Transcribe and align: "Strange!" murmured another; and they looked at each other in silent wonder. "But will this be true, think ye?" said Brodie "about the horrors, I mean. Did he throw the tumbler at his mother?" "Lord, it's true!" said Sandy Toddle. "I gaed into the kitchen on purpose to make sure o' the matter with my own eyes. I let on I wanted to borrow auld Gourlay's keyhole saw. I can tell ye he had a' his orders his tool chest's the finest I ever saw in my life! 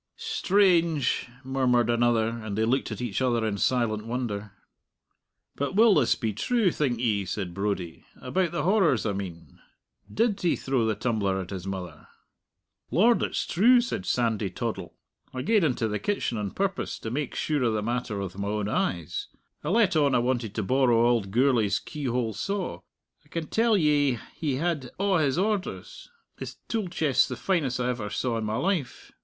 "Strange!" 0.17 1.27
murmured 1.43 1.87
another; 1.87 2.29
and 2.29 2.57
they 2.57 2.65
looked 2.65 2.91
at 2.91 3.01
each 3.03 3.21
other 3.21 3.45
in 3.45 3.55
silent 3.55 4.03
wonder. 4.07 4.51
"But 5.55 5.75
will 5.75 5.93
this 5.93 6.15
be 6.15 6.33
true, 6.33 6.71
think 6.71 6.97
ye?" 6.99 7.23
said 7.23 7.53
Brodie 7.53 8.03
"about 8.19 8.51
the 8.51 8.63
horrors, 8.63 9.05
I 9.05 9.13
mean. 9.13 9.59
Did 10.11 10.41
he 10.41 10.55
throw 10.55 10.87
the 10.87 10.95
tumbler 10.95 11.39
at 11.39 11.51
his 11.51 11.67
mother?" 11.67 12.07
"Lord, 12.89 13.21
it's 13.21 13.45
true!" 13.45 13.79
said 13.79 14.07
Sandy 14.07 14.49
Toddle. 14.49 14.95
"I 15.35 15.43
gaed 15.43 15.63
into 15.63 15.87
the 15.87 15.99
kitchen 15.99 16.35
on 16.35 16.49
purpose 16.49 16.97
to 16.97 17.11
make 17.11 17.35
sure 17.35 17.63
o' 17.63 17.71
the 17.71 17.83
matter 17.83 18.17
with 18.17 18.39
my 18.39 18.47
own 18.47 18.67
eyes. 18.67 19.27
I 19.63 19.69
let 19.69 19.95
on 19.95 20.15
I 20.15 20.17
wanted 20.17 20.55
to 20.55 20.63
borrow 20.63 21.05
auld 21.09 21.29
Gourlay's 21.29 21.77
keyhole 21.77 22.33
saw. 22.33 22.79
I 23.23 23.27
can 23.27 23.45
tell 23.49 23.77
ye 23.77 24.17
he 24.35 24.55
had 24.55 24.89
a' 24.99 25.19
his 25.21 25.37
orders 25.37 26.09
his 26.39 26.55
tool 26.67 26.87
chest's 26.87 27.27
the 27.27 27.35
finest 27.35 27.79
I 27.79 27.89
ever 27.89 28.09
saw 28.09 28.39
in 28.39 28.45
my 28.45 28.57
life! 28.57 29.11